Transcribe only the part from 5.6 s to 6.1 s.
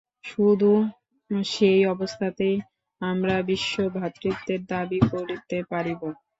পারিব।